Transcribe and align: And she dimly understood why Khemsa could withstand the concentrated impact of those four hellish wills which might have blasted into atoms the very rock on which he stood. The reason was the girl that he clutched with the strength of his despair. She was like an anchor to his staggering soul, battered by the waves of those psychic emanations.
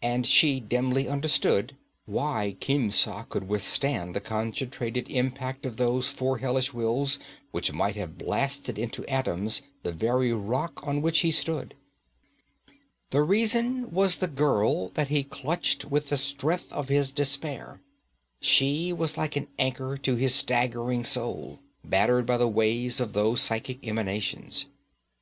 And 0.00 0.24
she 0.24 0.58
dimly 0.58 1.06
understood 1.06 1.76
why 2.06 2.56
Khemsa 2.62 3.26
could 3.28 3.46
withstand 3.46 4.16
the 4.16 4.22
concentrated 4.22 5.10
impact 5.10 5.66
of 5.66 5.76
those 5.76 6.08
four 6.08 6.38
hellish 6.38 6.72
wills 6.72 7.18
which 7.50 7.74
might 7.74 7.94
have 7.94 8.16
blasted 8.16 8.78
into 8.78 9.06
atoms 9.06 9.60
the 9.82 9.92
very 9.92 10.32
rock 10.32 10.86
on 10.86 11.02
which 11.02 11.18
he 11.18 11.30
stood. 11.30 11.74
The 13.10 13.22
reason 13.22 13.90
was 13.90 14.16
the 14.16 14.28
girl 14.28 14.88
that 14.94 15.08
he 15.08 15.22
clutched 15.24 15.84
with 15.84 16.08
the 16.08 16.16
strength 16.16 16.72
of 16.72 16.88
his 16.88 17.10
despair. 17.10 17.82
She 18.40 18.94
was 18.94 19.18
like 19.18 19.36
an 19.36 19.46
anchor 19.58 19.98
to 19.98 20.14
his 20.16 20.34
staggering 20.34 21.04
soul, 21.04 21.58
battered 21.84 22.24
by 22.24 22.38
the 22.38 22.48
waves 22.48 22.98
of 22.98 23.12
those 23.12 23.42
psychic 23.42 23.86
emanations. 23.86 24.64